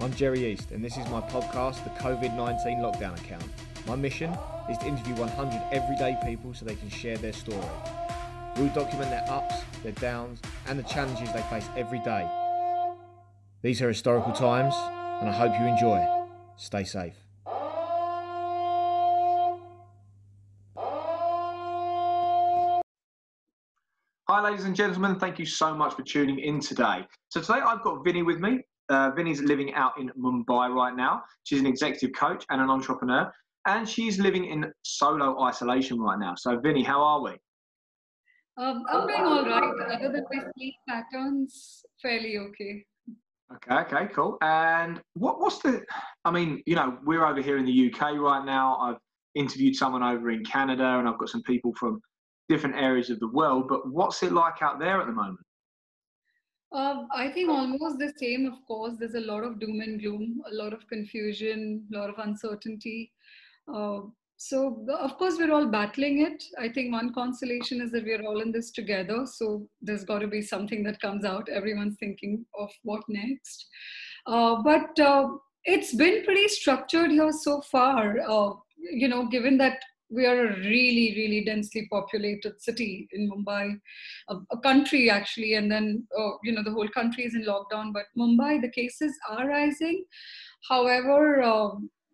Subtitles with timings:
[0.00, 3.42] I'm Jerry East, and this is my podcast, The COVID 19 Lockdown Account.
[3.84, 4.32] My mission
[4.70, 7.66] is to interview 100 everyday people so they can share their story.
[8.56, 12.30] We'll document their ups, their downs, and the challenges they face every day.
[13.62, 14.72] These are historical times,
[15.20, 16.06] and I hope you enjoy.
[16.56, 17.16] Stay safe.
[24.28, 25.18] Hi, ladies and gentlemen.
[25.18, 27.04] Thank you so much for tuning in today.
[27.30, 28.60] So today I've got Vinee with me.
[28.88, 31.22] Uh, Vinee's living out in Mumbai right now.
[31.44, 33.30] She's an executive coach and an entrepreneur,
[33.66, 36.34] and she's living in solo isolation right now.
[36.36, 37.30] So, Vinee, how are we?
[38.58, 39.92] Um, I'm doing all right.
[39.92, 42.84] Other than my sleep patterns, fairly okay.
[43.54, 44.36] Okay, okay, cool.
[44.42, 45.82] And what, what's the?
[46.24, 48.76] I mean, you know, we're over here in the UK right now.
[48.76, 48.98] I've
[49.34, 52.00] interviewed someone over in Canada, and I've got some people from
[52.48, 53.68] different areas of the world.
[53.68, 55.46] But what's it like out there at the moment?
[56.70, 58.94] Uh, I think almost the same, of course.
[58.98, 63.12] There's a lot of doom and gloom, a lot of confusion, a lot of uncertainty.
[63.72, 64.00] Uh,
[64.36, 66.44] so, of course, we're all battling it.
[66.58, 69.26] I think one consolation is that we're all in this together.
[69.26, 71.48] So, there's got to be something that comes out.
[71.48, 73.66] Everyone's thinking of what next.
[74.26, 75.28] Uh, but uh,
[75.64, 78.20] it's been pretty structured here so far.
[78.20, 83.78] Uh, you know, given that we are a really really densely populated city in mumbai
[84.28, 87.92] a, a country actually and then uh, you know the whole country is in lockdown
[87.92, 90.04] but mumbai the cases are rising.
[90.68, 91.70] However uh,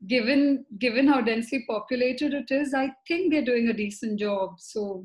[0.07, 4.51] given given how densely populated it is i think they're doing a decent job.
[4.59, 5.05] So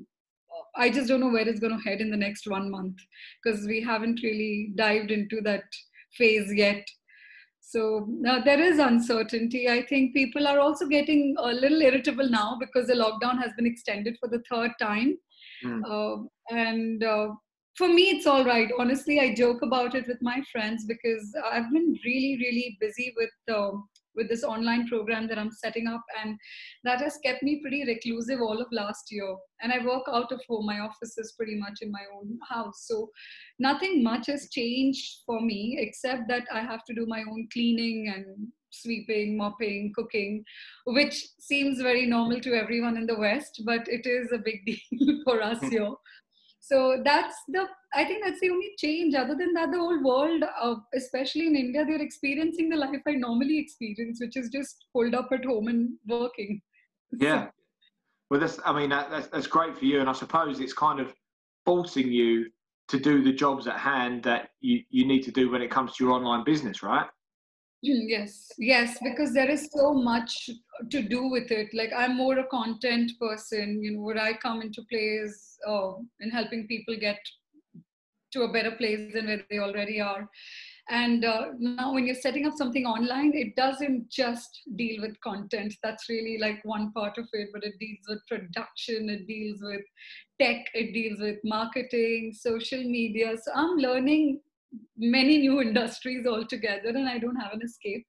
[0.51, 2.97] uh, i just don't know where it's going to head in the next one month
[3.41, 5.63] because we haven't really dived into that
[6.17, 6.85] phase yet
[7.69, 9.69] so now there is uncertainty.
[9.69, 13.67] I think people are also getting a little irritable now because the lockdown has been
[13.67, 15.19] extended for the third time.
[15.63, 15.83] Mm.
[15.87, 17.27] Uh, and uh,
[17.75, 18.71] for me, it's all right.
[18.79, 23.55] Honestly, I joke about it with my friends because I've been really, really busy with
[23.55, 23.73] uh,
[24.19, 26.37] with this online program that I'm setting up, and
[26.83, 29.35] that has kept me pretty reclusive all of last year.
[29.61, 30.65] And I work out of home.
[30.65, 33.09] My office is pretty much in my own house, so
[33.57, 38.13] nothing much has changed for me except that I have to do my own cleaning
[38.13, 40.43] and sweeping, mopping, cooking,
[40.85, 45.23] which seems very normal to everyone in the West, but it is a big deal
[45.23, 45.93] for us here
[46.69, 50.43] so that's the i think that's the only change other than that the whole world
[50.61, 55.15] uh, especially in india they're experiencing the life i normally experience which is just pulled
[55.15, 56.61] up at home and working.
[57.19, 57.47] Yeah.
[58.29, 60.99] Well that's i mean that, that's, that's great for you and i suppose it's kind
[60.99, 61.13] of
[61.65, 62.45] forcing you
[62.89, 65.95] to do the jobs at hand that you, you need to do when it comes
[65.95, 67.07] to your online business right
[67.81, 70.49] yes yes because there is so much
[70.89, 71.73] to do with it.
[71.73, 75.93] Like i'm more a content person you know where i come into play is uh,
[76.19, 77.19] in helping people get
[78.31, 80.29] to a better place than where they already are.
[80.91, 85.73] And uh, now when you're setting up something online it doesn't just deal with content.
[85.81, 89.81] That's really like one part of it but it deals with production it deals with
[90.41, 93.35] tech it deals with marketing social media.
[93.41, 94.41] So i'm learning
[94.97, 98.05] many new industries altogether and I don't have an escape.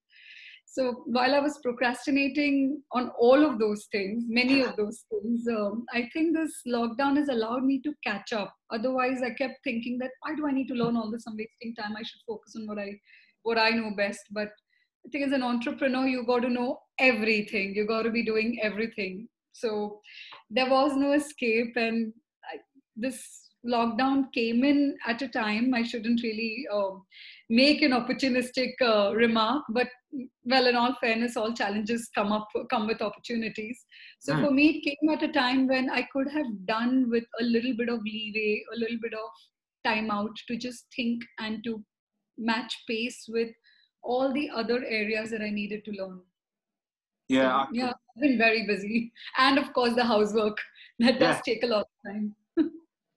[0.72, 5.84] So while I was procrastinating on all of those things, many of those things, um,
[5.92, 8.54] I think this lockdown has allowed me to catch up.
[8.72, 11.24] Otherwise, I kept thinking that why do I need to learn all this?
[11.26, 11.96] I'm wasting time.
[11.96, 12.92] I should focus on what I
[13.42, 14.20] what I know best.
[14.30, 14.50] But
[15.04, 17.74] I think as an entrepreneur, you got to know everything.
[17.74, 19.28] You got to be doing everything.
[19.52, 20.00] So
[20.50, 22.12] there was no escape, and
[22.44, 22.58] I,
[22.94, 26.90] this lockdown came in at a time i shouldn't really uh,
[27.50, 29.88] make an opportunistic uh, remark but
[30.44, 33.84] well in all fairness all challenges come up come with opportunities.
[34.18, 34.44] So mm.
[34.44, 37.74] for me it came at a time when i could have done with a little
[37.76, 39.28] bit of leeway a little bit of
[39.84, 41.82] time out to just think and to
[42.38, 43.50] match pace with
[44.02, 46.20] all the other areas that i needed to learn.
[47.28, 49.12] Yeah so, yeah i've been very busy.
[49.38, 50.58] And of course the housework.
[51.00, 52.34] That does take a lot of time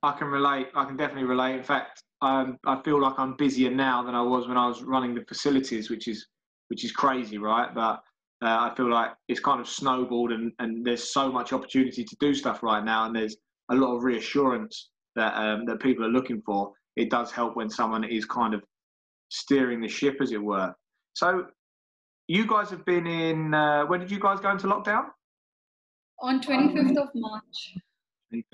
[0.03, 0.67] I can relate.
[0.75, 1.55] I can definitely relate.
[1.55, 4.83] In fact, um, I feel like I'm busier now than I was when I was
[4.83, 6.27] running the facilities, which is
[6.67, 7.73] which is crazy, right?
[7.73, 8.01] But
[8.44, 12.15] uh, I feel like it's kind of snowballed, and, and there's so much opportunity to
[12.19, 13.38] do stuff right now, and there's
[13.71, 16.73] a lot of reassurance that um, that people are looking for.
[16.97, 18.61] It does help when someone is kind of
[19.29, 20.73] steering the ship, as it were.
[21.13, 21.45] So,
[22.27, 23.53] you guys have been in.
[23.53, 25.06] Uh, when did you guys go into lockdown?
[26.19, 27.75] On 25th of March.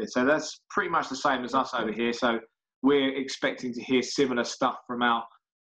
[0.07, 2.13] So that's pretty much the same as us over here.
[2.13, 2.39] So
[2.81, 5.23] we're expecting to hear similar stuff from our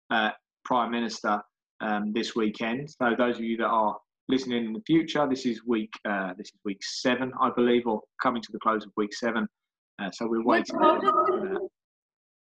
[0.09, 0.31] uh,
[0.65, 1.41] Prime Minister
[1.81, 2.89] um, this weekend.
[2.89, 6.47] So those of you that are listening in the future, this is week uh, this
[6.47, 9.47] is week seven, I believe, or coming to the close of week seven.
[10.01, 10.75] Uh, so we're waiting.
[10.79, 11.71] How does, it,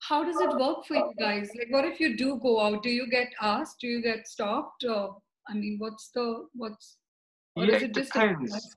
[0.01, 1.51] how does it work for you guys?
[1.59, 2.83] Like, what if you do go out?
[2.83, 3.81] Do you get asked?
[3.81, 4.85] Do you get stopped?
[4.85, 5.17] Or,
[5.49, 6.99] I mean, what's the what's?
[7.57, 8.77] Or yeah, it, it depends.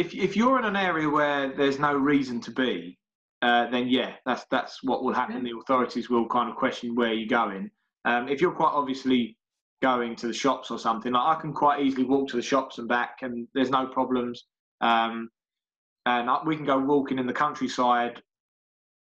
[0.00, 2.98] If if you're in an area where there's no reason to be,
[3.42, 5.44] uh, then yeah, that's that's what will happen.
[5.44, 5.52] Yeah.
[5.52, 7.70] The authorities will kind of question where you're going.
[8.04, 9.36] Um, if you're quite obviously
[9.82, 12.78] going to the shops or something, like I can quite easily walk to the shops
[12.78, 14.44] and back, and there's no problems.
[14.80, 15.28] Um,
[16.06, 18.22] and we can go walking in the countryside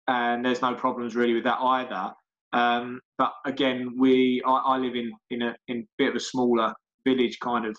[0.08, 2.12] and there's no problems really with that either.
[2.52, 6.20] Um, but again, we I, I, live in in a in a bit of a
[6.20, 6.74] smaller
[7.06, 7.76] village kind of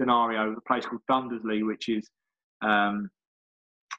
[0.00, 2.08] scenario, a place called Thundersley, which is
[2.62, 3.10] um,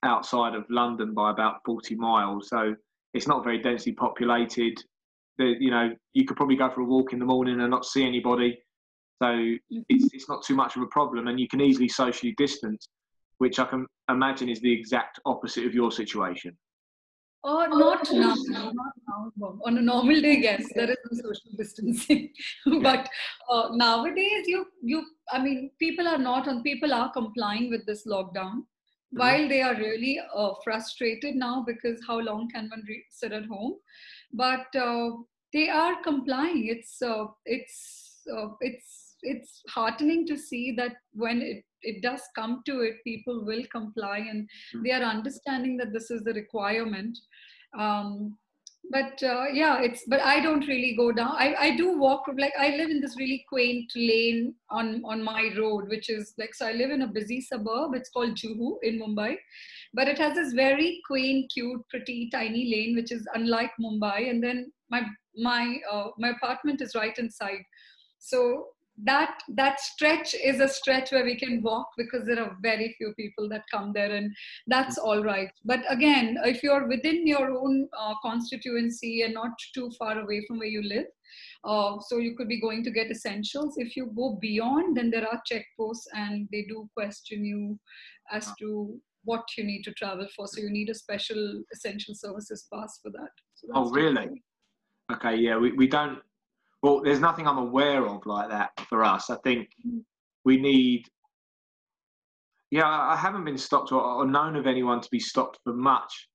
[0.04, 2.50] outside of London by about 40 miles.
[2.50, 2.76] So
[3.14, 4.78] it's not very densely populated.
[5.38, 7.86] The, you know, you could probably go for a walk in the morning and not
[7.86, 8.58] see anybody.
[9.22, 9.80] So mm-hmm.
[9.90, 12.88] it's, it's not too much of a problem, and you can easily socially distance,
[13.38, 16.58] which I can imagine is the exact opposite of your situation.
[17.46, 19.60] Or not now, not now.
[19.66, 22.34] On a normal day, yes, there is no social distancing.
[22.82, 23.08] but
[23.48, 26.64] uh, nowadays, you you I mean, people are not on.
[26.64, 29.20] People are complying with this lockdown, mm-hmm.
[29.20, 33.46] while they are really uh, frustrated now because how long can one re- sit at
[33.46, 33.76] home?
[34.34, 35.12] But uh,
[35.54, 36.66] they are complying.
[36.68, 42.62] It's uh, it's uh, it's it's heartening to see that when it it does come
[42.66, 44.84] to it, people will comply and hmm.
[44.84, 47.18] they are understanding that this is the requirement.
[47.78, 48.38] Um,
[48.92, 51.32] but uh, yeah, it's but I don't really go down.
[51.38, 55.52] I, I do walk like I live in this really quaint lane on on my
[55.58, 57.96] road, which is like so I live in a busy suburb.
[57.96, 59.38] It's called Juhu in Mumbai,
[59.94, 64.30] but it has this very quaint, cute, pretty, tiny lane, which is unlike Mumbai.
[64.30, 65.04] And then my
[65.36, 67.64] my uh, my apartment is right inside,
[68.20, 68.68] so
[69.04, 73.14] that that stretch is a stretch where we can walk because there are very few
[73.16, 74.34] people that come there and
[74.68, 75.50] that's all right.
[75.66, 80.60] But again if you're within your own uh, constituency and not too far away from
[80.60, 81.08] where you live
[81.66, 83.76] uh, so you could be going to get essentials.
[83.78, 87.78] If you go beyond then there are checkposts and they do question you
[88.32, 90.48] as to what you need to travel for.
[90.48, 93.32] So you need a special essential services pass for that.
[93.56, 94.42] So oh really?
[95.12, 96.20] okay yeah we, we don't
[96.82, 99.30] well, there's nothing I'm aware of like that for us.
[99.30, 99.70] I think
[100.44, 101.06] we need.
[102.72, 106.28] Yeah, I haven't been stopped or, or known of anyone to be stopped for much.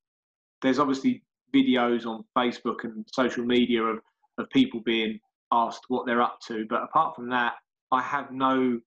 [0.63, 1.23] There's obviously
[1.55, 3.99] videos on Facebook and social media of,
[4.39, 5.19] of people being
[5.53, 7.55] asked what they're up to, but apart from that,
[7.93, 8.81] I have no.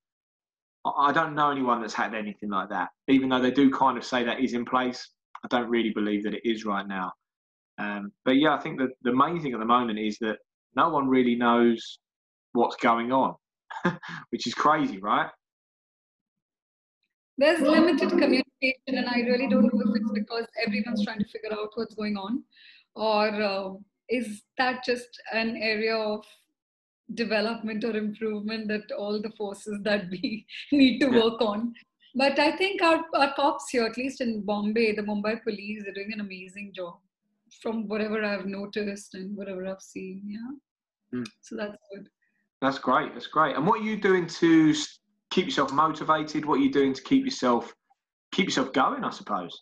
[0.86, 2.90] I don't know anyone that's had anything like that.
[3.08, 5.12] Even though they do kind of say that is in place,
[5.44, 7.14] I don't really believe that it is right now.
[7.78, 10.38] Um, but yeah, I think that the main thing at the moment is that
[10.75, 12.00] no one really knows
[12.54, 13.36] what's going on,
[14.30, 15.30] which is crazy, right?
[17.38, 18.44] There's limited communication,
[18.88, 22.16] and I really don't know if it's because everyone's trying to figure out what's going
[22.16, 22.44] on,
[22.96, 23.74] or uh,
[24.10, 26.24] is that just an area of
[27.16, 31.74] development or improvement that all the forces that we need to work on?
[32.16, 35.94] But I think our, our cops here, at least in Bombay, the Mumbai police, are
[35.94, 37.00] doing an amazing job
[37.62, 40.22] from whatever I've noticed and whatever I've seen.
[40.26, 41.20] Yeah.
[41.20, 41.28] Mm.
[41.42, 42.08] So that's good.
[42.62, 43.14] That's great.
[43.14, 43.56] That's great.
[43.56, 44.74] And what are you doing to
[45.32, 46.46] keep yourself motivated?
[46.46, 47.74] What are you doing to keep yourself
[48.32, 49.04] keep yourself going?
[49.04, 49.62] I suppose.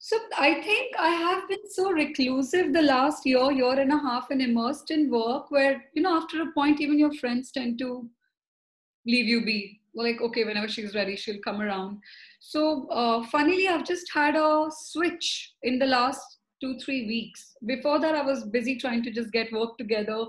[0.00, 4.30] So I think I have been so reclusive the last year, year and a half,
[4.30, 8.08] and immersed in work where you know after a point even your friends tend to
[9.06, 11.98] leave you be like okay whenever she's ready she'll come around.
[12.40, 17.54] So uh, funnily i've just had a switch in the last two three weeks.
[17.66, 20.24] Before that i was busy trying to just get work together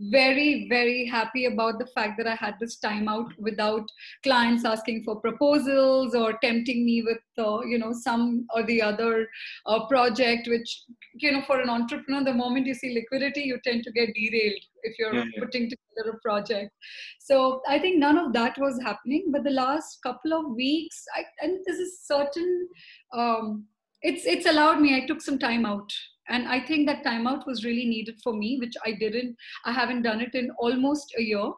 [0.00, 3.90] very very happy about the fact that i had this time out without
[4.22, 9.28] clients asking for proposals or tempting me with uh, you know some or the other
[9.66, 13.82] uh, project which you know for an entrepreneur the moment you see liquidity you tend
[13.82, 15.44] to get derailed if you're yeah, yeah.
[15.44, 16.70] putting together a project
[17.18, 21.24] so i think none of that was happening but the last couple of weeks I,
[21.40, 22.68] and this is certain
[23.12, 23.64] um,
[24.02, 25.92] it's it's allowed me i took some time out
[26.28, 30.02] and i think that timeout was really needed for me which i didn't i haven't
[30.02, 31.50] done it in almost a year.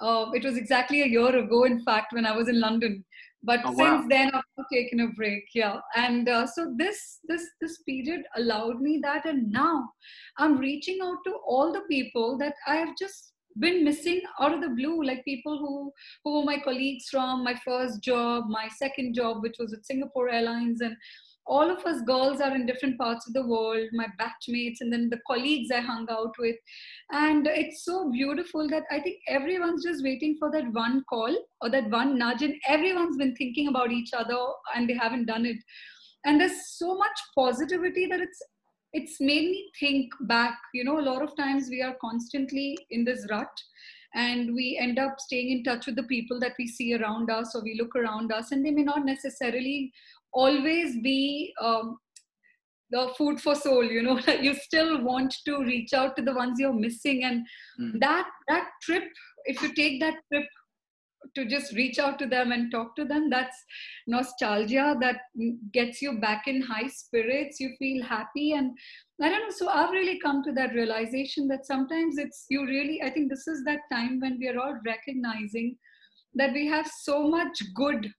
[0.00, 3.04] Uh, it was exactly a year ago in fact when i was in london.
[3.46, 5.78] But oh, since then i've taken a break yeah.
[5.94, 9.88] And uh, so this this this period allowed me that and now
[10.38, 14.60] i'm reaching out to all the people that i have just been missing out of
[14.60, 15.92] the blue like people who
[16.24, 20.28] who were my colleagues from my first job my second job which was at singapore
[20.28, 20.96] airlines and
[21.46, 23.88] all of us girls are in different parts of the world.
[23.92, 26.56] My batchmates and then the colleagues i hung out with.
[27.12, 31.70] And it's so beautiful that i think everyone's just waiting for that one call or
[31.70, 34.38] that one nudge and everyone's been thinking about each other
[34.74, 35.58] and they haven't done it.
[36.24, 38.42] And there's so much positivity that it's
[38.92, 40.56] it's made me think back.
[40.72, 43.48] You know a lot of times we are constantly in this rut
[44.14, 47.54] and we end up staying in touch with the people that we see around us
[47.54, 49.92] or we look around us and they may not necessarily
[50.34, 51.96] always be um,
[52.90, 56.58] the food for soul you know you still want to reach out to the ones
[56.58, 57.24] you're missing.
[57.24, 57.46] And
[57.80, 58.00] mm.
[58.00, 59.04] that that trip
[59.46, 60.46] if you take that trip
[61.34, 63.56] to just reach out to them and talk to them that's
[64.06, 65.16] nostalgia that
[65.72, 67.60] gets you back in high spirits.
[67.60, 68.52] You feel happy.
[68.52, 68.72] And
[69.22, 73.00] i don't know so i've really come to that realization that sometimes it's you really
[73.00, 75.76] i think this is that time when we are all recognizing
[76.34, 78.10] that we have so much good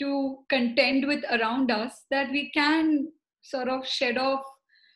[0.00, 3.08] to contend with around us that we can
[3.42, 4.42] sort of shed off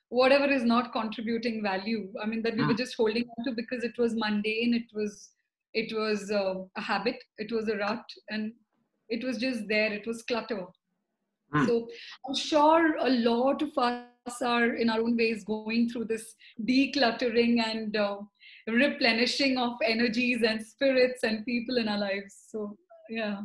[0.08, 2.82] whatever is not contributing value i mean that we were hmm.
[2.84, 5.30] just holding on to because it was mundane it was
[5.72, 8.52] it was uh, a habit it was a rut and
[9.08, 10.62] it was just there it was clutter
[11.54, 11.66] mm.
[11.66, 11.88] so
[12.28, 16.34] i'm sure a lot of us are in our own ways going through this
[16.68, 18.16] decluttering and uh,
[18.68, 22.76] replenishing of energies and spirits and people in our lives so
[23.08, 23.40] yeah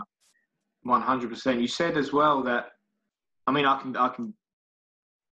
[0.86, 2.68] 100% you said as well that
[3.48, 4.34] i mean i can i can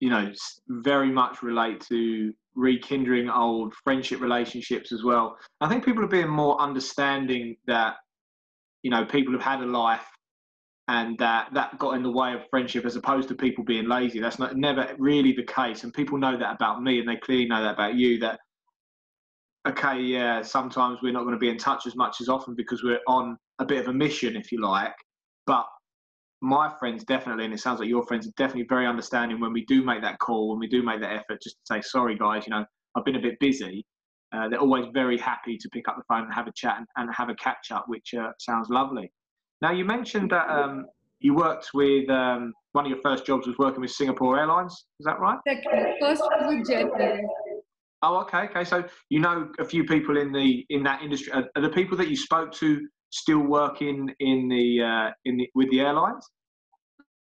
[0.00, 0.30] you know
[0.68, 5.38] very much relate to rekindling old friendship relationships as well.
[5.60, 7.94] I think people are being more understanding that
[8.82, 10.06] you know people have had a life
[10.88, 14.18] and that that got in the way of friendship as opposed to people being lazy.
[14.18, 17.46] That's not never really the case, and people know that about me, and they clearly
[17.46, 18.18] know that about you.
[18.18, 18.40] That
[19.68, 22.82] okay, yeah, sometimes we're not going to be in touch as much as often because
[22.82, 24.94] we're on a bit of a mission, if you like.
[25.48, 25.66] But
[26.42, 29.64] my friends definitely, and it sounds like your friends are definitely very understanding when we
[29.64, 32.46] do make that call, when we do make that effort, just to say, sorry, guys,
[32.46, 32.64] you know,
[32.94, 33.84] I've been a bit busy.
[34.30, 36.86] Uh, they're always very happy to pick up the phone and have a chat and,
[36.96, 39.10] and have a catch up, which uh, sounds lovely.
[39.62, 40.84] Now, you mentioned that um,
[41.20, 44.84] you worked with um, one of your first jobs was working with Singapore Airlines.
[45.00, 45.38] Is that right?
[45.48, 46.86] Second, first was with Jet
[48.02, 48.64] Oh, okay, okay.
[48.64, 51.32] So you know a few people in the in that industry.
[51.32, 55.48] Are, are the people that you spoke to still working in the uh, in the,
[55.54, 56.28] with the airlines?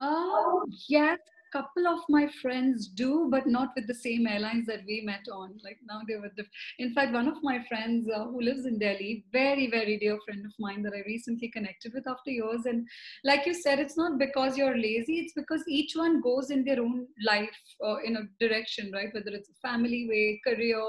[0.00, 1.18] Um, yes,
[1.54, 5.26] a couple of my friends do, but not with the same airlines that we met
[5.32, 5.56] on.
[5.62, 6.44] Like now they were the.
[6.80, 10.44] In fact, one of my friends uh, who lives in Delhi, very very dear friend
[10.44, 12.86] of mine that I recently connected with after years, and
[13.22, 15.20] like you said, it's not because you're lazy.
[15.20, 19.14] It's because each one goes in their own life uh, in a direction, right?
[19.14, 20.82] Whether it's a family way, career,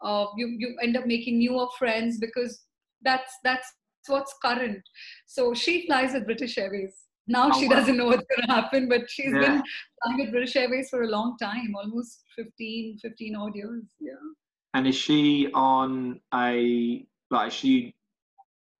[0.00, 2.60] uh, you you end up making newer friends because
[3.02, 3.66] that's that's
[4.08, 4.82] what's current.
[5.26, 6.94] So she flies with British Airways.
[7.26, 7.76] Now oh, she wow.
[7.76, 9.40] doesn't know what's going to happen, but she's yeah.
[9.40, 9.62] been
[10.02, 13.84] flying with British Airways for a long time, almost 15, 15 odd years.
[14.00, 14.12] Yeah.
[14.74, 17.48] And is she on a like?
[17.48, 17.94] Is she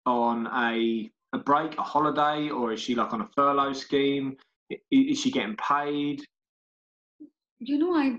[0.06, 4.36] on a a break, a holiday, or is she like on a furlough scheme?
[4.90, 6.22] Is she getting paid?
[7.58, 8.18] You know, I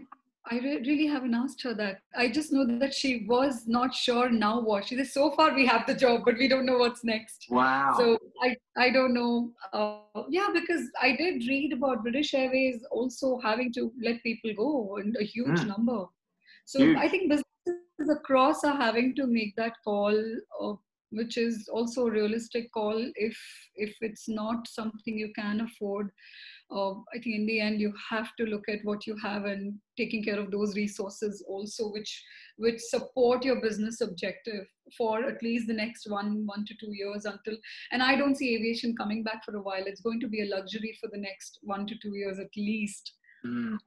[0.51, 2.01] I re- really haven't asked her that.
[2.15, 4.85] I just know that she was not sure now what.
[4.87, 7.47] She said, so far we have the job, but we don't know what's next.
[7.49, 7.95] Wow.
[7.97, 9.51] So I, I don't know.
[9.73, 14.97] Uh, yeah, because I did read about British Airways also having to let people go
[14.97, 15.67] and a huge mm.
[15.67, 16.05] number.
[16.65, 16.97] So huge.
[16.97, 20.15] I think businesses across are having to make that call,
[20.61, 20.73] uh,
[21.15, 23.37] which is also a realistic call if
[23.75, 26.11] if it's not something you can afford
[26.71, 29.75] uh, I think in the end you have to look at what you have and
[29.97, 32.23] taking care of those resources also, which
[32.57, 34.65] which support your business objective
[34.97, 37.55] for at least the next one one to two years until.
[37.91, 39.83] And I don't see aviation coming back for a while.
[39.85, 43.13] It's going to be a luxury for the next one to two years at least.
[43.45, 43.77] Mm.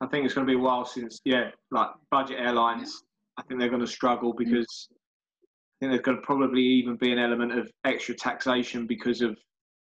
[0.00, 3.02] I think it's going to be a while since yeah, like budget airlines.
[3.02, 3.10] Yeah.
[3.38, 4.88] I think they're going to struggle because.
[4.90, 4.96] Mm.
[5.84, 9.36] Think there's going to probably even be an element of extra taxation because of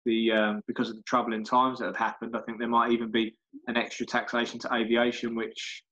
[0.05, 2.37] the um, because of the troubling times that have happened.
[2.37, 3.37] I think there might even be
[3.69, 5.85] an extra taxation to aviation, which,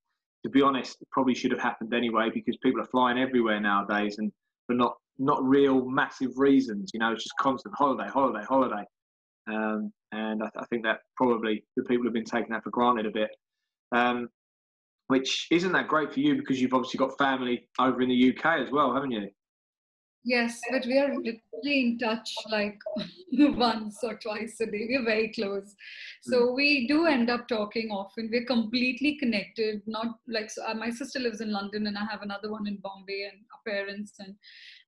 [0.43, 4.33] to be honest, probably should have happened anyway because people are flying everywhere nowadays, and
[4.67, 6.91] for not not real massive reasons.
[6.93, 8.83] You know, it's just constant holiday, holiday, holiday.
[9.47, 12.71] Um, and I, th- I, think that probably the people have been taking that for
[12.71, 13.31] granted a bit.
[13.93, 14.29] Um,
[15.07, 18.59] which isn't that great for you because you've obviously got family over in the UK
[18.59, 19.29] as well, haven't you?
[20.27, 22.79] Yes, but we are literally in touch like
[23.33, 24.87] once or twice a day.
[24.89, 25.75] We're very close.
[26.23, 26.55] So mm.
[26.57, 28.31] we do end up talking often.
[28.33, 29.83] We're completely connected.
[29.87, 32.77] Not like so, uh, my sister lives in London and I have another one in
[32.77, 34.15] Bombay and our parents.
[34.19, 34.35] And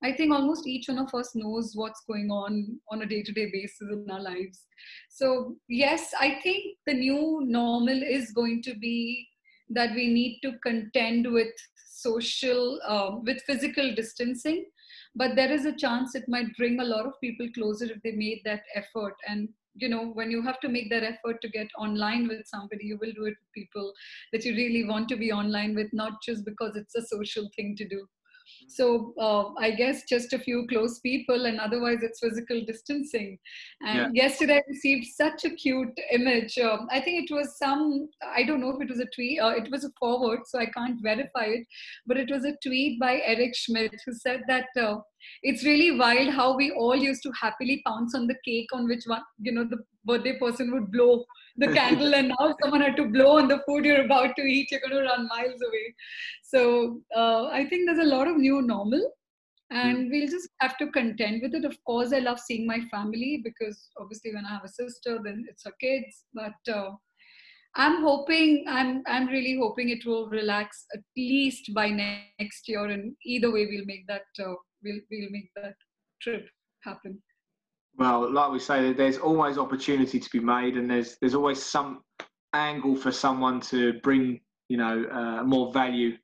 [0.02, 3.32] I think almost each one of us knows what's going on on a day to
[3.32, 4.64] day basis in our lives.
[5.10, 9.28] So, yes, I think the new normal is going to be
[9.68, 11.52] that we need to contend with
[11.90, 14.64] social, uh, with physical distancing
[15.16, 18.12] but there is a chance it might bring a lot of people closer if they
[18.12, 19.14] made that effort.
[19.26, 22.86] And you know when you have to make that effort to get online with somebody
[22.86, 23.92] you will do it with people
[24.32, 27.76] that you really want to be online with not just because it's a social thing
[27.76, 28.06] to do
[28.68, 33.38] so uh, I guess just a few close people, and otherwise it's physical distancing.
[33.86, 34.24] And yeah.
[34.24, 36.58] yesterday I received such a cute image.
[36.58, 39.48] Um, I think it was some, I don't know if it was a tweet, uh,
[39.48, 41.66] it was a forward, so I can't verify it,
[42.06, 44.66] but it was a tweet by Eric Schmidt who said that.
[44.80, 44.96] Uh,
[45.42, 49.04] it's really wild how we all used to happily pounce on the cake on which
[49.06, 51.24] one, you know, the birthday person would blow
[51.58, 54.70] the candle and now someone had to blow on the food you're about to eat
[54.70, 55.94] you're going to run miles away.
[56.42, 59.10] So uh, i think there's a lot of new normal
[59.70, 60.10] and mm.
[60.10, 61.64] we'll just have to contend with it.
[61.64, 65.44] Of course i love seeing my family because obviously when i have a sister then
[65.48, 66.90] it's her kids but uh,
[67.74, 73.14] i'm hoping i'm i'm really hoping it will relax at least by next year and
[73.24, 75.74] either way we'll make that uh, we'll we'll make that
[76.20, 76.48] trip
[76.82, 77.20] happen
[77.98, 82.02] well, like we say, there's always opportunity to be made, and there's there's always some
[82.52, 86.16] angle for someone to bring you know uh, more value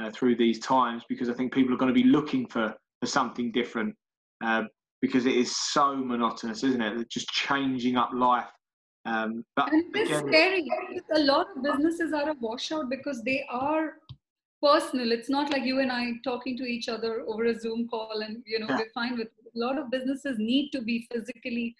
[0.00, 3.06] uh, through these times because I think people are going to be looking for for
[3.06, 3.94] something different
[4.42, 4.62] uh,
[5.02, 7.10] because it is so monotonous, isn't it?
[7.10, 8.48] Just changing up life.
[9.06, 10.70] Um, but and it's again, scary.
[11.16, 13.94] A lot of businesses are a washout because they are
[14.62, 15.12] personal.
[15.12, 18.42] It's not like you and I talking to each other over a Zoom call and
[18.46, 18.78] you know yeah.
[18.78, 21.74] we're fine with a lot of businesses need to be physically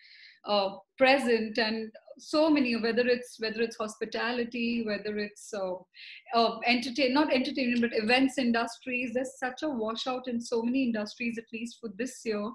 [0.46, 5.74] uh, present and so many whether it's whether it's hospitality whether it's uh,
[6.34, 11.38] uh, entertain not entertainment but events industries there's such a washout in so many industries
[11.38, 12.50] at least for this year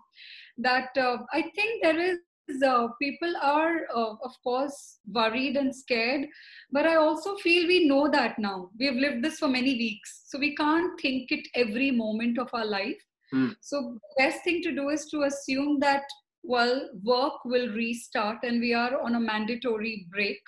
[0.57, 2.19] that uh, i think there is
[2.65, 6.25] uh, people are uh, of course worried and scared
[6.71, 8.69] but i also feel we know that now.
[8.79, 12.49] We have lived this for many weeks so we can't think it every moment of
[12.53, 13.01] our life
[13.33, 13.55] Mm.
[13.61, 16.03] So best thing to do is to assume that
[16.43, 20.39] well work will restart and we are on a mandatory break,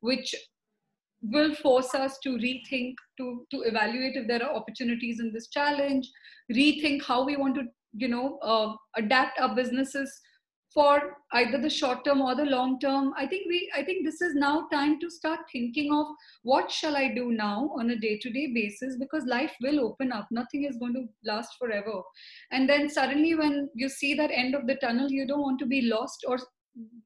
[0.00, 0.34] which
[1.22, 6.08] will force us to rethink to to evaluate if there are opportunities in this challenge
[6.52, 10.20] rethink how we want to you know uh, adapt our businesses
[10.72, 14.20] for either the short term or the long term i think we i think this
[14.20, 16.06] is now time to start thinking of
[16.42, 20.12] what shall i do now on a day to day basis because life will open
[20.12, 20.26] up.
[20.30, 22.02] Nothing is going to last forever.
[22.50, 25.66] And then suddenly when you see that end of the tunnel you don't want to
[25.66, 26.38] be lost or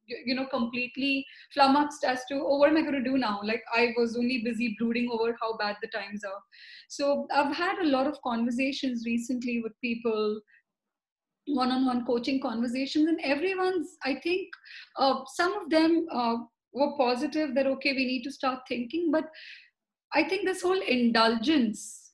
[0.06, 3.40] you know completely flummoxed as to oh what am i going to do now?
[3.42, 6.42] Like i was only busy brooding over how bad the times are.
[6.88, 10.40] So i've had a lot of conversations recently with people
[11.46, 14.48] one-on-one coaching conversations and everyone's i think
[14.98, 16.36] uh, some of them uh,
[16.72, 19.24] were positive that okay we need to start thinking but
[20.14, 22.12] i think this whole indulgence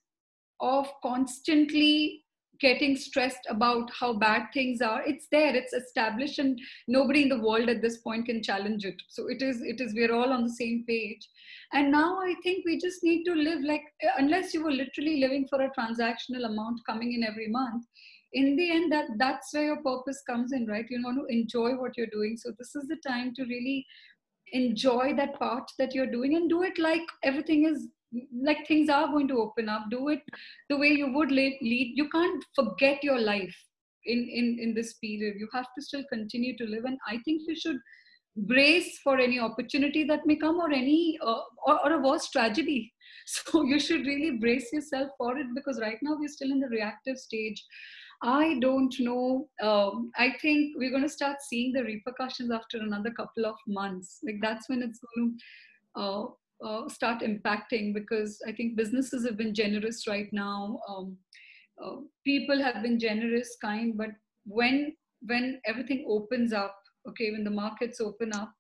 [0.61, 2.25] of constantly
[2.61, 7.41] getting stressed about how bad things are it's there it's established and nobody in the
[7.41, 9.01] world at this point can challenge it.
[9.09, 11.29] So it is it is we're all on the same page.
[11.73, 13.83] And now i think we just need to live like
[14.17, 17.85] unless you were literally living for a transactional amount coming in every month
[18.33, 20.87] in the end that that's where your purpose comes in right?
[20.91, 22.37] You want to enjoy what you're doing.
[22.37, 23.87] So this is the time to really
[24.53, 27.89] enjoy that part that you're doing and do it like everything is
[28.43, 29.83] like things are going to open up.
[29.91, 30.21] Do it
[30.71, 33.57] the way you would lead, you can't forget your life
[34.05, 35.35] in in in this period.
[35.39, 36.85] You have to still continue to live.
[36.85, 37.79] And i think you should
[38.47, 42.93] brace for any opportunity that may come or any uh, or, or a worse tragedy.
[43.31, 46.69] So you should really brace yourself for it because right now we're still in the
[46.69, 47.63] reactive stage
[48.23, 49.49] I don't know.
[49.63, 54.19] Um, I think we're going to start seeing the repercussions after another couple of months.
[54.25, 55.39] Like that's when it's going
[55.97, 56.25] to uh,
[56.65, 60.81] uh, start impacting because I think businesses have been generous right now.
[60.89, 61.17] Um,
[61.83, 64.11] uh, people have been generous, kind, but
[64.45, 66.77] when when everything opens up,
[67.09, 68.53] okay, when the markets open up,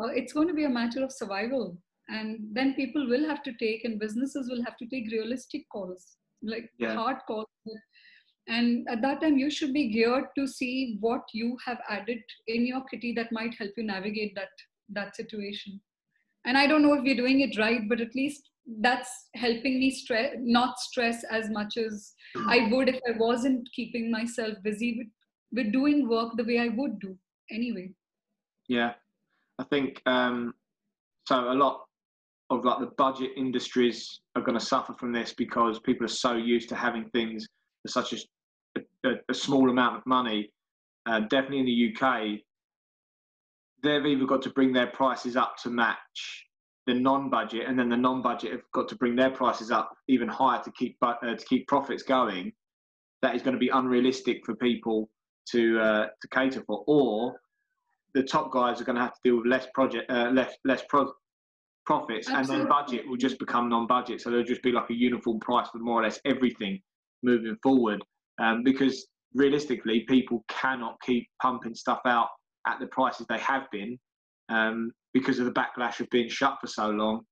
[0.00, 3.52] uh, it's going to be a matter of survival, and then people will have to
[3.54, 6.94] take, and businesses will have to take realistic calls, like yeah.
[6.94, 7.46] hard calls
[8.48, 12.66] and at that time you should be geared to see what you have added in
[12.66, 14.48] your kitty that might help you navigate that
[14.90, 15.80] that situation.
[16.44, 19.90] And i don't know if we're doing it right but at least that's helping me
[19.90, 22.14] stress not stress as much as
[22.54, 25.08] i would if i wasn't keeping myself busy with,
[25.58, 27.16] with doing work the way i would do
[27.50, 27.90] anyway.
[28.68, 28.92] Yeah.
[29.58, 30.54] I think um
[31.26, 31.84] so a lot
[32.50, 36.34] of like the budget industries are going to suffer from this because people are so
[36.34, 37.46] used to having things
[37.86, 38.16] such a
[39.04, 40.52] a, a small amount of money,
[41.06, 42.40] uh, definitely in the UK,
[43.82, 46.46] they've either got to bring their prices up to match
[46.86, 50.62] the non-budget, and then the non-budget have got to bring their prices up even higher
[50.62, 52.52] to keep uh, to keep profits going.
[53.20, 55.10] That is going to be unrealistic for people
[55.50, 57.40] to uh, to cater for, or
[58.14, 60.82] the top guys are going to have to deal with less project, uh, less less
[60.88, 61.12] pro-
[61.84, 62.54] profits, Absolutely.
[62.54, 64.20] and then budget will just become non-budget.
[64.20, 66.80] So there'll just be like a uniform price for more or less everything
[67.22, 68.02] moving forward.
[68.40, 72.28] Um, because realistically, people cannot keep pumping stuff out
[72.66, 73.98] at the prices they have been
[74.48, 77.22] um, because of the backlash of being shut for so long,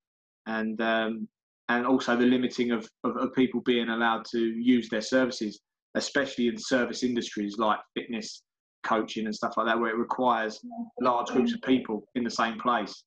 [0.46, 1.28] and um,
[1.68, 5.60] and also the limiting of, of, of people being allowed to use their services,
[5.94, 8.42] especially in service industries like fitness,
[8.84, 10.60] coaching, and stuff like that, where it requires
[11.00, 13.04] large groups of people in the same place.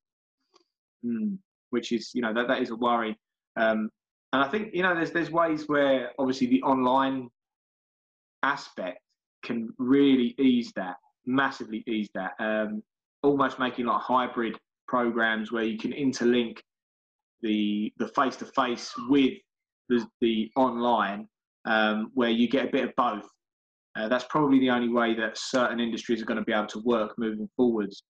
[1.06, 1.38] Mm,
[1.70, 3.18] which is, you know, that, that is a worry.
[3.56, 3.90] Um,
[4.34, 7.30] and I think, you know, there's there's ways where obviously the online
[8.44, 9.00] aspect
[9.44, 12.32] can really ease that, massively ease that.
[12.40, 12.84] Um,
[13.24, 16.60] almost making like hybrid programs where you can interlink
[17.42, 19.34] the the face to face with
[19.88, 21.28] the, the online,
[21.66, 23.28] um, where you get a bit of both.
[23.98, 26.80] Uh, that's probably the only way that certain industries are going to be able to
[26.86, 28.04] work moving forwards.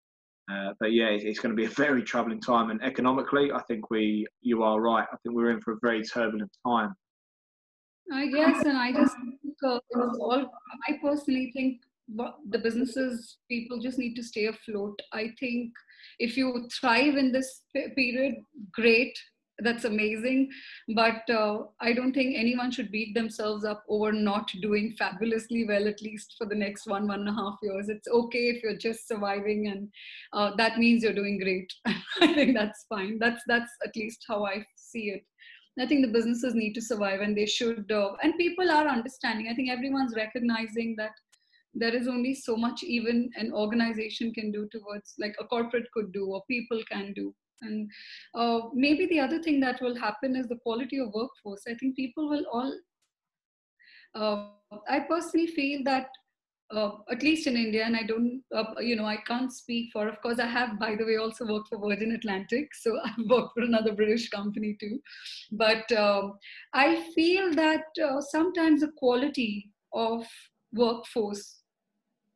[0.51, 3.61] Uh, but yeah, it's, it's, going to be a very troubling time, and economically, I
[3.67, 5.05] think we you are right.
[5.11, 6.93] I think we're in for a very turbulent time.
[8.11, 9.15] I guess, and I just
[9.63, 9.79] uh,
[10.19, 10.51] all.
[10.87, 11.81] I personally think
[12.49, 14.99] the businesses people just need to stay afloat.
[15.13, 15.71] I think
[16.17, 17.61] if you thrive in this
[17.95, 18.35] period,
[18.73, 19.17] great
[19.61, 20.49] that's amazing
[20.95, 25.87] but uh, i don't think anyone should beat themselves up over not doing fabulously well
[25.87, 28.77] at least for the next one one and a half years it's okay if you're
[28.77, 29.89] just surviving and
[30.33, 31.71] uh, that means you're doing great
[32.21, 35.25] i think that's fine that's that's at least how i see it
[35.79, 39.47] I think the businesses need to survive and they should, uh, and people are understanding.
[39.49, 41.11] I think everyone's recognizing that
[41.73, 46.11] there is only so much even an organization can do towards, like a corporate could
[46.11, 47.33] do or people can do.
[47.61, 47.89] And
[48.35, 51.63] uh, maybe the other thing that will happen is the quality of workforce.
[51.67, 52.73] I think people will all,
[54.15, 56.07] uh, I personally feel that
[56.71, 60.07] uh, at least in India, and I don't, uh, you know, I can't speak for,
[60.07, 62.75] of course, I have, by the way, also worked for Virgin Atlantic.
[62.75, 64.99] So I've worked for another British company too.
[65.51, 66.33] But um,
[66.73, 70.25] I feel that uh, sometimes the quality of
[70.73, 71.59] workforce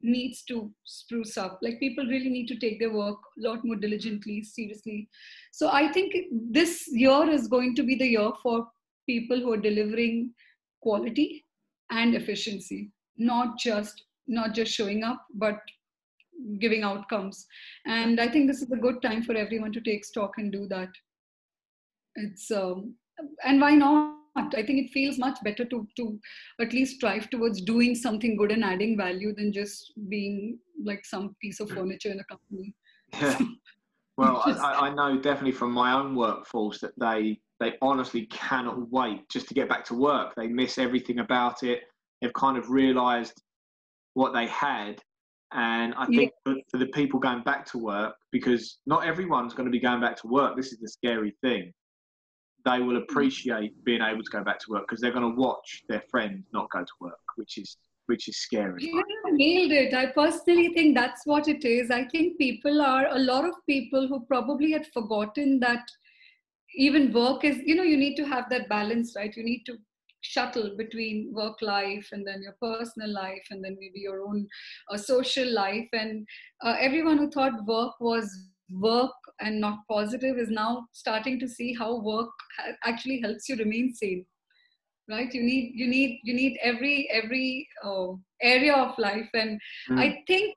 [0.01, 3.77] needs to spruce up like people really need to take their work a lot more
[3.77, 5.07] diligently seriously
[5.51, 6.13] so i think
[6.51, 8.67] this year is going to be the year for
[9.07, 10.29] people who are delivering
[10.81, 11.45] quality
[11.89, 15.59] and efficiency not just not just showing up but
[16.59, 17.45] giving outcomes
[17.85, 20.67] and i think this is a good time for everyone to take stock and do
[20.67, 20.89] that
[22.15, 22.95] it's um,
[23.43, 26.19] and why not I think it feels much better to to
[26.59, 31.35] at least strive towards doing something good and adding value than just being like some
[31.41, 32.73] piece of furniture in a company.
[33.13, 33.39] Yeah.
[34.15, 39.27] Well, I, I know definitely from my own workforce that they they honestly cannot wait
[39.27, 40.35] just to get back to work.
[40.35, 41.81] They miss everything about it.
[42.21, 43.41] They've kind of realised
[44.13, 45.01] what they had,
[45.51, 46.53] and I think yeah.
[46.71, 50.17] for, the people going back to work, because not everyone's going to be going back
[50.21, 50.55] to work.
[50.55, 51.73] This is the scary thing
[52.65, 53.03] they will mm.
[53.03, 56.43] appreciate being able to go back to work because they're going to watch their friend
[56.53, 58.83] not go to work, which is which is scary.
[58.83, 59.93] You nailed it.
[59.93, 61.89] I personally think that's what it is.
[61.89, 65.87] I think people are a lot of people who probably had forgotten that
[66.75, 69.33] even work is, you know, you need to have that balance, right?
[69.37, 69.77] You need to
[70.23, 74.47] shuttle between work life and then your personal life and then maybe your own
[74.91, 75.87] uh, social life.
[75.93, 76.27] And
[76.63, 78.29] uh, everyone who thought work was
[78.71, 82.29] work and not positive is now starting to see how work
[82.83, 84.25] actually helps you remain sane
[85.09, 88.07] right you need you need you need every every uh,
[88.41, 89.59] area of life and
[89.89, 89.99] mm.
[89.99, 90.55] i think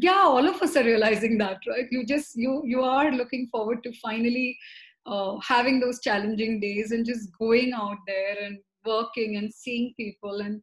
[0.00, 3.82] yeah all of us are realizing that right you just you you are looking forward
[3.82, 4.56] to finally
[5.06, 10.40] uh, having those challenging days and just going out there and working and seeing people
[10.40, 10.60] and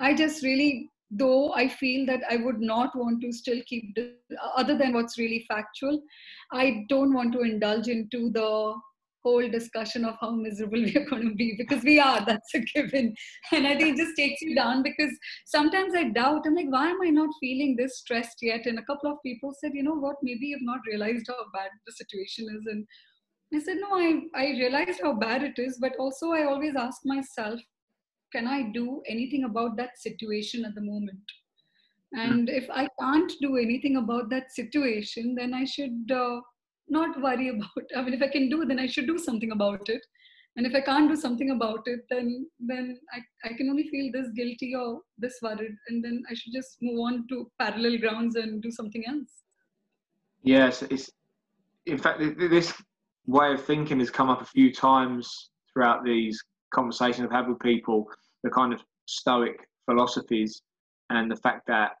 [0.00, 3.96] i just really though I feel that I would not want to still keep,
[4.56, 6.00] other than what's really factual,
[6.52, 8.74] I don't want to indulge into the
[9.22, 12.60] whole discussion of how miserable we are going to be because we are, that's a
[12.60, 13.14] given.
[13.52, 15.10] And I think it just takes you down because
[15.46, 18.66] sometimes I doubt, I'm like, why am I not feeling this stressed yet?
[18.66, 21.70] And a couple of people said, you know what, maybe you've not realized how bad
[21.86, 22.66] the situation is.
[22.66, 22.86] And
[23.52, 27.00] I said, no, I, I realized how bad it is, but also I always ask
[27.04, 27.60] myself,
[28.32, 31.20] can I do anything about that situation at the moment?
[32.12, 36.40] And if I can't do anything about that situation, then I should uh,
[36.88, 37.84] not worry about.
[37.96, 40.04] I mean, if I can do, then I should do something about it.
[40.56, 44.10] And if I can't do something about it, then then I, I can only feel
[44.12, 48.34] this guilty or this worried, and then I should just move on to parallel grounds
[48.34, 49.44] and do something else.
[50.42, 51.08] Yes, it's
[51.86, 52.74] in fact this
[53.26, 57.60] way of thinking has come up a few times throughout these conversations I've had with
[57.60, 58.06] people,
[58.42, 60.62] the kind of stoic philosophies
[61.10, 61.92] and the fact that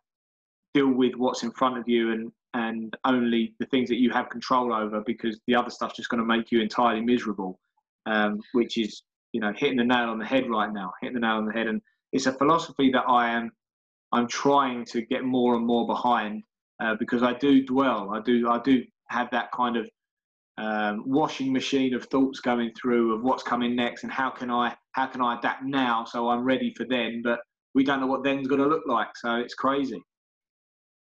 [0.74, 4.28] deal with what's in front of you and and only the things that you have
[4.28, 7.60] control over because the other stuff's just going to make you entirely miserable,
[8.06, 9.02] um, which is,
[9.32, 11.52] you know, hitting the nail on the head right now, hitting the nail on the
[11.52, 11.68] head.
[11.68, 11.80] And
[12.12, 13.52] it's a philosophy that I am,
[14.12, 16.42] I'm trying to get more and more behind
[16.82, 19.88] uh, because I do dwell, I do, I do have that kind of
[20.60, 24.76] um, washing machine of thoughts going through of what's coming next and how can I,
[24.92, 27.40] how can I adapt now so I'm ready for then, but
[27.74, 29.16] we don't know what then's going to look like.
[29.16, 30.02] So it's crazy.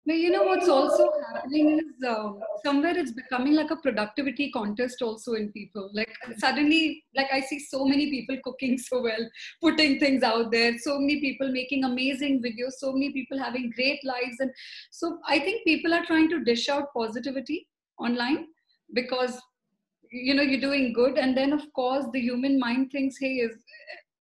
[0.04, 2.30] But you know what's also happening is uh,
[2.64, 5.90] somewhere it's becoming like a productivity contest also in people.
[5.92, 9.28] Like suddenly, like I see so many people cooking so well,
[9.60, 13.98] putting things out there, so many people making amazing videos, so many people having great
[14.04, 14.36] lives.
[14.38, 14.52] And
[14.92, 17.66] so I think people are trying to dish out positivity
[17.98, 18.46] online
[18.92, 19.40] because
[20.10, 21.18] you know you're doing good.
[21.18, 23.56] And then of course the human mind thinks hey is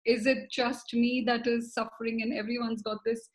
[0.04, 3.28] is it just me that is suffering and everyone's got this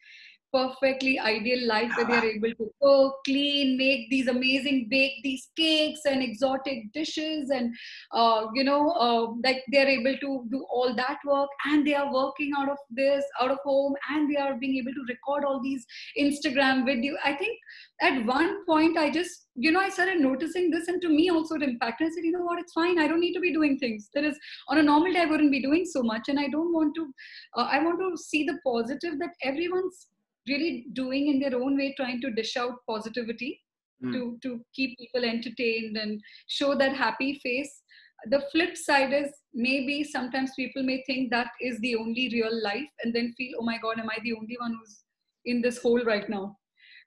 [0.54, 6.02] perfectly ideal life where they're able to cook, clean, make these amazing, bake these cakes
[6.06, 7.74] and exotic dishes, and
[8.12, 12.12] uh, you know, uh, like they're able to do all that work, and they are
[12.12, 15.62] working out of this, out of home, and they are being able to record all
[15.62, 15.86] these
[16.20, 17.16] Instagram video.
[17.24, 17.58] I think
[18.02, 21.56] at one point I just, you know, I started noticing this, and to me also
[21.56, 22.08] it impacted.
[22.08, 23.00] I said, you know what, it's fine.
[23.00, 24.10] I don't need to be doing things.
[24.14, 24.38] There is
[24.70, 27.12] on a normal day I wouldn't be doing so much, and I don't want to.
[27.56, 30.08] Uh, I want to see the positive that everyone's
[30.48, 33.62] really doing in their own way trying to dish out positivity
[34.04, 34.12] mm.
[34.14, 37.82] to to keep people entertained and show that happy face.
[38.30, 42.90] The flip side is maybe sometimes people may think that is the only real life
[43.04, 45.04] and then feel oh my god am i the only one who's
[45.46, 46.58] in this hole right now?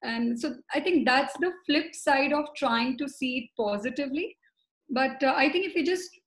[0.03, 4.37] And so i think that's the flip side of trying to see it positively.
[4.89, 6.20] But uh, i think if we just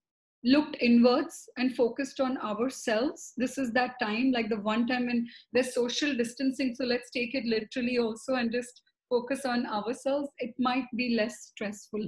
[0.43, 3.33] looked inwards and focused on ourselves.
[3.37, 7.33] This is that time like the one time when there's social distancing so let's take
[7.33, 10.29] it literally also and just focus on ourselves.
[10.39, 12.07] It might be less stressful.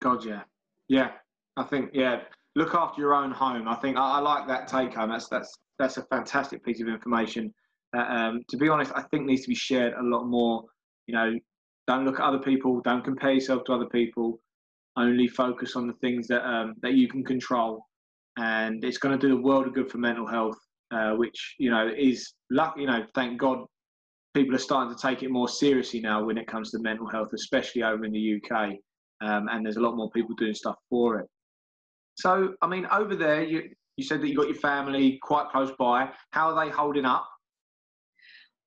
[0.00, 0.42] God yeah.
[0.88, 1.10] Yeah
[1.56, 2.20] i think yeah.
[2.54, 3.68] Look after your own home.
[3.68, 5.10] I think i, I like that take home.
[5.10, 7.52] That's that's that's a fantastic piece of information.
[7.92, 10.64] That um, to be honest i think needs to be shared a lot more.
[11.06, 11.34] You know
[11.86, 14.40] don't look at other people don't compare yourself to other people
[14.96, 17.84] only focus on the things that um, that you can control,
[18.38, 20.58] and it's going to do the world of good for mental health,
[20.90, 22.74] uh, which you know is luck.
[22.78, 23.64] You know, thank God,
[24.34, 27.30] people are starting to take it more seriously now when it comes to mental health,
[27.34, 28.74] especially over in the UK,
[29.20, 31.26] um, and there's a lot more people doing stuff for it.
[32.18, 35.72] So, I mean, over there, you you said that you got your family quite close
[35.78, 36.10] by.
[36.30, 37.28] How are they holding up?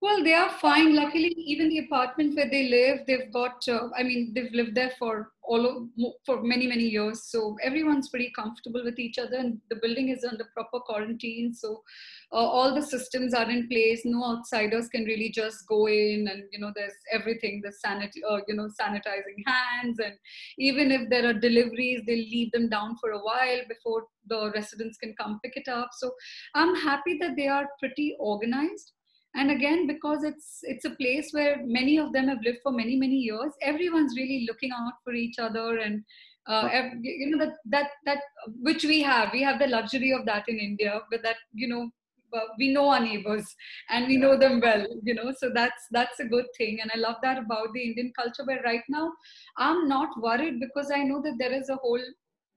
[0.01, 0.95] Well, they are fine.
[0.95, 3.67] Luckily, even the apartment where they live, they've got.
[3.67, 8.07] Uh, I mean, they've lived there for all of, for many many years, so everyone's
[8.07, 9.35] pretty comfortable with each other.
[9.35, 11.83] And the building is under proper quarantine, so
[12.31, 14.03] uh, all the systems are in place.
[14.05, 17.61] No outsiders can really just go in, and you know, there's everything.
[17.61, 20.15] The sanit, uh, you know, sanitizing hands, and
[20.57, 24.97] even if there are deliveries, they leave them down for a while before the residents
[24.97, 25.89] can come pick it up.
[25.97, 26.13] So
[26.55, 28.93] I'm happy that they are pretty organized
[29.35, 32.95] and again because it's it's a place where many of them have lived for many
[32.95, 36.03] many years everyone's really looking out for each other and
[36.47, 36.67] uh,
[37.01, 38.19] you know that that that
[38.61, 39.31] which we have.
[39.31, 41.89] We have the luxury of that in india but that you know
[42.57, 43.55] we know our neighbors
[43.89, 46.79] and we know them well you know so that's that's a good thing.
[46.81, 49.11] And i love that about the indian culture but right now
[49.57, 52.05] i'm not worried because i know that there is a whole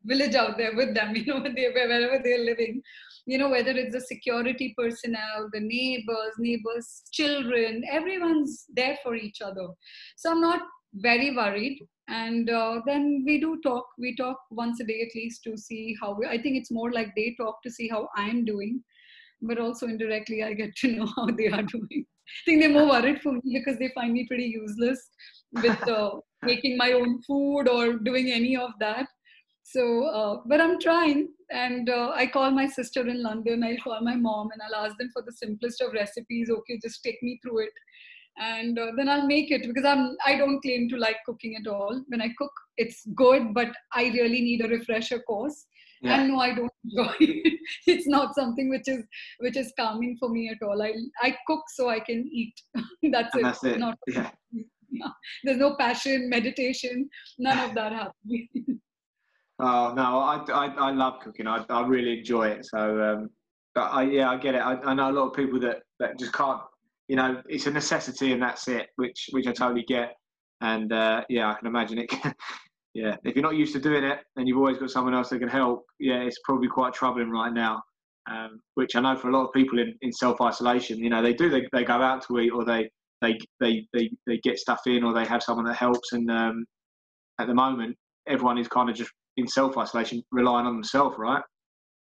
[0.05, 2.83] village out there with them you know they, wherever they're living
[3.27, 9.41] you know whether it's the security personnel the neighbors neighbors children everyone's there for each
[9.41, 9.69] other.
[10.17, 10.63] So i'm not
[10.95, 11.79] very worried.
[12.09, 15.97] And uh, then we do talk we talk once a day at least to see
[16.01, 18.83] how we, i think it's more like they talk to see how i'm doing.
[19.41, 22.05] But also indirectly i get to know how they are doing.
[22.29, 25.11] I think they're more worried for me because they find me pretty useless
[25.53, 26.11] with uh,
[26.43, 29.07] making my own food or doing any of that
[29.65, 33.63] so, uh, but I'm trying, and uh, I call my sister in London.
[33.63, 36.51] I'll call my mom, and I'll ask them for the simplest of recipes.
[36.51, 37.73] Okay, just take me through it,
[38.39, 41.71] and uh, then I'll make it because I'm I don't claim to like cooking at
[41.71, 42.03] all.
[42.09, 45.67] When I cook, it's good, but I really need a refresher course.
[46.03, 46.21] Yeah.
[46.21, 47.61] And no, I don't enjoy it.
[47.87, 49.05] it's not something which is
[49.39, 50.83] which is calming for me at all.
[50.83, 52.55] I I cook so I can eat.
[53.13, 53.43] that's, it.
[53.43, 53.79] that's it.
[53.79, 54.31] Not yeah.
[54.91, 55.09] yeah.
[55.45, 58.49] There's no passion, meditation, none of that happening.
[59.65, 61.47] Oh no, I, I, I love cooking.
[61.47, 62.67] I, I really enjoy it.
[62.67, 63.31] So, um,
[63.77, 64.59] but I yeah, I get it.
[64.59, 66.61] I, I know a lot of people that, that just can't.
[67.07, 70.17] You know, it's a necessity and that's it, which which I totally get.
[70.63, 72.13] And uh, yeah, I can imagine it.
[72.95, 75.39] yeah, if you're not used to doing it and you've always got someone else that
[75.39, 77.81] can help, yeah, it's probably quite troubling right now.
[78.29, 81.23] Um, which I know for a lot of people in, in self isolation, you know,
[81.23, 84.59] they do they, they go out to eat or they they, they they they get
[84.59, 86.13] stuff in or they have someone that helps.
[86.13, 86.65] And um,
[87.39, 87.97] at the moment,
[88.27, 91.43] everyone is kind of just in self isolation, relying on themselves, right?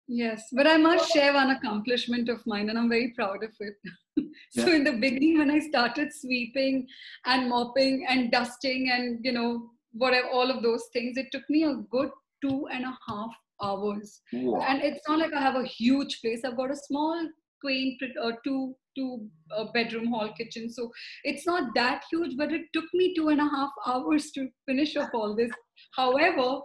[0.07, 3.73] Yes, but I must share one accomplishment of mine, and I'm very proud of it.
[4.51, 4.75] so yeah.
[4.75, 6.87] in the beginning, when I started sweeping
[7.25, 11.63] and mopping and dusting and you know whatever all of those things, it took me
[11.63, 12.09] a good
[12.43, 13.31] two and a half
[13.63, 14.21] hours.
[14.33, 14.61] Wow.
[14.67, 16.41] And it's not like I have a huge place.
[16.45, 17.27] I've got a small,
[17.61, 20.69] quaint, uh, two two uh, bedroom hall kitchen.
[20.69, 20.91] So
[21.23, 24.95] it's not that huge, but it took me two and a half hours to finish
[24.95, 25.51] up all this.
[25.95, 26.59] However,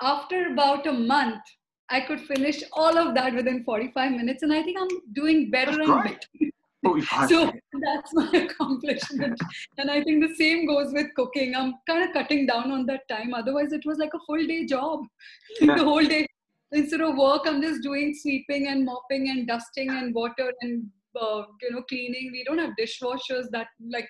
[0.00, 1.42] after about a month,
[1.88, 5.76] I could finish all of that within 45 minutes, and I think I'm doing better
[5.76, 7.28] that's and better.
[7.28, 9.40] so that's my accomplishment.
[9.78, 11.54] And i think the same goes with cooking.
[11.54, 13.34] I'm kind of cutting down on that time.
[13.34, 15.00] Otherwise it was like a full day job.
[15.60, 15.76] Yeah.
[15.76, 16.26] the whole day
[16.72, 20.84] instead of work i'm just doing sweeping and mopping and dusting and water and
[21.20, 22.30] uh, you know cleaning.
[22.32, 24.08] We don't have dishwashers that like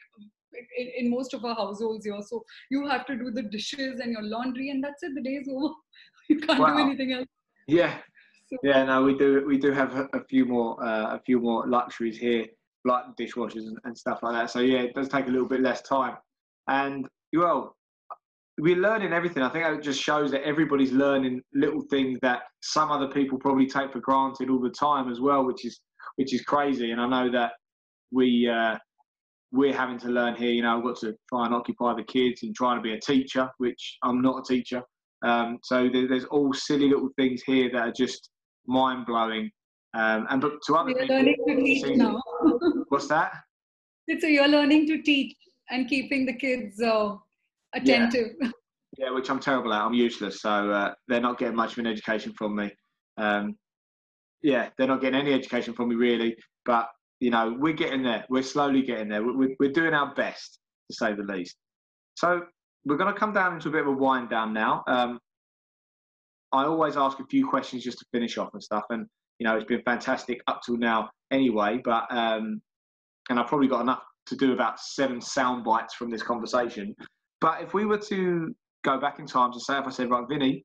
[0.79, 2.21] in, in, most of our households here.
[2.27, 5.15] So you have to do the dishes and your laundry and that's it.
[5.15, 5.75] The day's over.
[6.29, 6.75] You can't wow.
[6.75, 7.29] do anything else.
[7.69, 7.99] Yeah.
[8.49, 11.39] So, yeah no we do we do have a, a few more uh, a few
[11.39, 12.47] more luxuries here
[12.85, 14.51] like dishwashers and, and stuff like that.
[14.51, 16.17] So yeah it does take a little bit less time.
[16.67, 17.77] And well
[18.59, 19.43] we're learning everything.
[19.43, 23.67] I think it just shows that everybody's learning little things that some other people probably
[23.67, 25.81] take for granted all the time as well, which is
[26.17, 26.91] which is crazy.
[26.91, 27.53] And I know that
[28.11, 28.77] we uh,
[29.53, 30.51] we're having to learn here.
[30.51, 33.01] You know, I've got to try and occupy the kids and trying to be a
[33.01, 34.83] teacher, which I'm not a teacher.
[35.25, 38.31] Um, so there's all silly little things here that are just
[38.67, 39.51] mind blowing.
[39.95, 42.21] Um, and but to other you're people, learning to teach now.
[42.89, 43.33] what's that?
[44.21, 45.35] So you're learning to teach
[45.71, 47.17] and keeping the kids uh,
[47.75, 48.33] attentive.
[48.41, 48.51] Yeah.
[48.99, 49.11] yeah.
[49.11, 49.83] which I'm terrible at.
[49.83, 52.71] I'm useless, so uh, they're not getting much of an education from me.
[53.17, 53.57] Um,
[54.43, 56.37] yeah, they're not getting any education from me really.
[56.65, 56.89] But
[57.21, 58.25] you know, we're getting there.
[58.29, 59.25] We're slowly getting there.
[59.25, 60.59] We're, we're doing our best,
[60.91, 61.57] to say the least.
[62.17, 62.43] So
[62.85, 64.85] we're going to come down into a bit of a wind down now.
[64.87, 65.19] Um,
[66.53, 69.07] I always ask a few questions just to finish off and stuff, and
[69.39, 71.81] you know, it's been fantastic up till now anyway.
[71.85, 72.61] But um,
[73.29, 76.95] and I've probably got enough to do about seven sound bites from this conversation.
[77.41, 80.27] But if we were to go back in time to say, if I said, right,
[80.29, 80.63] Vinee,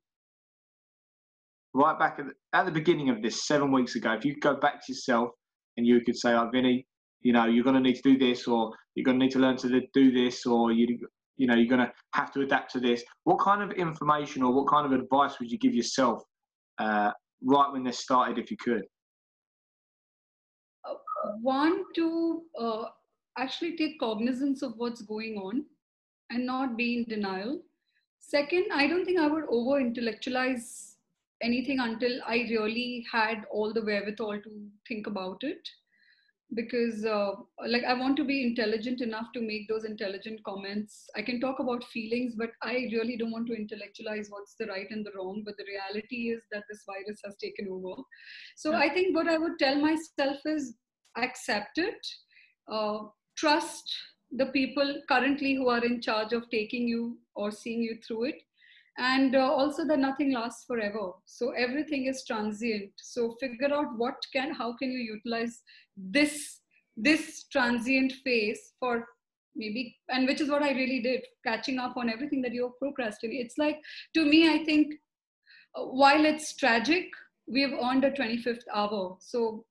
[1.73, 4.55] right back at the, at the beginning of this seven weeks ago, if you go
[4.55, 5.31] back to yourself
[5.77, 6.85] and you could say, "Oh, Vinee,
[7.21, 9.39] you know, you're going to need to do this, or you're going to need to
[9.39, 10.99] learn to do this, or you,
[11.37, 14.53] you know, you're going to have to adapt to this." What kind of information or
[14.53, 16.23] what kind of advice would you give yourself
[16.77, 17.11] uh,
[17.43, 18.83] right when this started, if you could?
[20.83, 20.95] Uh,
[21.41, 22.85] one to uh,
[23.37, 25.65] actually take cognizance of what's going on
[26.29, 27.61] and not be in denial.
[28.19, 30.90] Second, I don't think I would over intellectualize
[31.41, 35.67] anything until I really had all the wherewithal to think about it.
[36.53, 37.31] Because, uh,
[37.65, 41.09] like, I want to be intelligent enough to make those intelligent comments.
[41.15, 44.87] I can talk about feelings, but I really don't want to intellectualize what's the right
[44.89, 45.43] and the wrong.
[45.45, 48.01] But the reality is that this virus has taken over.
[48.57, 48.79] So, yeah.
[48.79, 50.75] I think what I would tell myself is
[51.15, 52.05] accept it,
[52.69, 52.99] uh,
[53.37, 53.89] trust
[54.31, 58.35] the people currently who are in charge of taking you or seeing you through it
[59.09, 61.11] and uh, also that nothing lasts forever.
[61.25, 62.91] So everything is transient.
[62.97, 65.61] So figure out what can how can you utilize
[65.97, 66.59] this
[66.97, 69.05] this transient phase for
[69.55, 73.45] maybe and which is what i really did catching up on everything that you're procrastinating
[73.45, 73.79] it's like
[74.13, 74.93] to me i think
[75.75, 77.09] uh, while it's tragic
[77.51, 79.17] we have earned a 25th hour.
[79.19, 79.65] So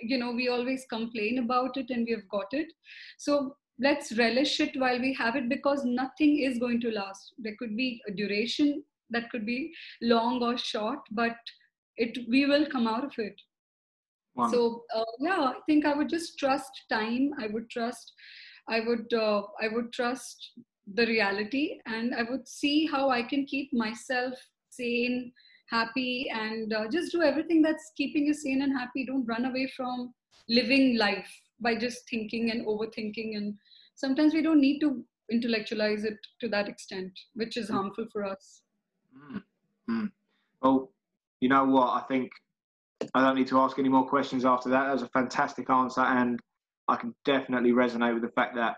[0.00, 2.72] you know we always complain about it and we have got it.
[3.18, 7.32] So let's relish it while we have it because nothing is going to last.
[7.38, 11.36] There could be a duration that could be long or short but
[11.96, 13.40] it we will come out of it.
[14.34, 14.50] Wow.
[14.52, 17.32] so uh, yeah i think i would just trust time.
[17.38, 18.12] I would trust
[18.68, 20.52] i would uh, i would trust
[20.94, 24.34] the reality and i would see how i can keep myself
[24.70, 25.32] sane
[25.68, 29.04] happy and uh, just do everything that's keeping you sane and happy.
[29.04, 30.14] Don't run away from
[30.48, 33.54] living life by just thinking and overthinking and
[33.94, 38.62] sometimes we don't need to intellectualize it to that extent, which is harmful for us.
[39.32, 40.06] Mm-hmm.
[40.62, 40.92] Well,
[41.40, 41.88] you know what?
[41.88, 42.30] I think
[43.14, 44.84] I don't need to ask any more questions after that.
[44.84, 46.40] That was a fantastic answer, and
[46.88, 48.76] I can definitely resonate with the fact that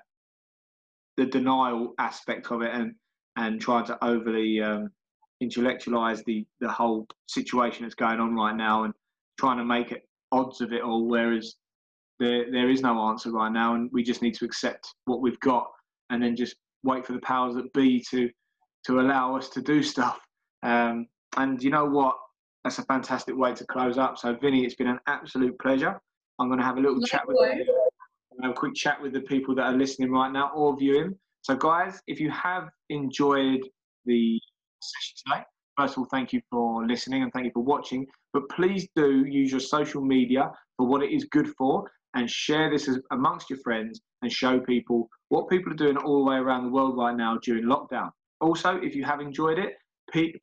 [1.16, 2.94] the denial aspect of it and
[3.36, 4.90] and trying to overly um,
[5.40, 8.94] intellectualize the the whole situation that's going on right now and
[9.38, 11.56] trying to make it odds of it all, whereas
[12.20, 15.40] there there is no answer right now, and we just need to accept what we've
[15.40, 15.66] got,
[16.10, 16.54] and then just
[16.84, 18.30] wait for the powers that be to
[18.86, 20.18] to allow us to do stuff.
[20.62, 21.06] Um,
[21.36, 22.16] and you know what?
[22.64, 24.18] That's a fantastic way to close up.
[24.18, 25.98] So, Vinee, it's been an absolute pleasure.
[26.38, 27.88] I'm going to have a little chat with you.
[28.32, 31.14] I'm have a quick chat with the people that are listening right now or viewing.
[31.42, 33.60] So, guys, if you have enjoyed
[34.04, 34.40] the
[34.80, 35.44] session today,
[35.76, 38.06] first of all, thank you for listening and thank you for watching.
[38.32, 42.70] But please do use your social media for what it is good for and share
[42.70, 46.64] this amongst your friends and show people what people are doing all the way around
[46.64, 48.10] the world right now during lockdown.
[48.40, 49.74] Also, if you have enjoyed it,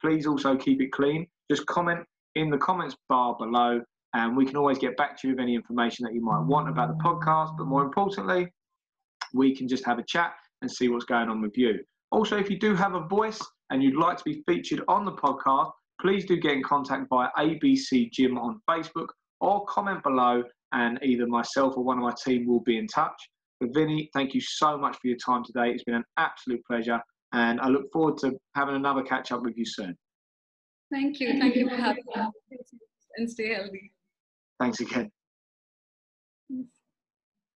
[0.01, 1.27] please also keep it clean.
[1.51, 1.99] Just comment
[2.35, 3.81] in the comments bar below,
[4.13, 6.69] and we can always get back to you with any information that you might want
[6.69, 7.57] about the podcast.
[7.57, 8.47] But more importantly,
[9.33, 11.79] we can just have a chat and see what's going on with you.
[12.11, 15.11] Also, if you do have a voice and you'd like to be featured on the
[15.11, 19.07] podcast, please do get in contact via ABC Gym on Facebook
[19.41, 20.43] or comment below,
[20.73, 23.29] and either myself or one of my team will be in touch.
[23.59, 25.71] But Vinee, thank you so much for your time today.
[25.71, 26.99] It's been an absolute pleasure,
[27.33, 29.97] and I look forward to having another catch up with you soon.
[30.91, 31.39] Thank you.
[31.39, 32.57] Thank you for having me.
[33.17, 33.91] And stay healthy.
[34.59, 35.11] Thanks again.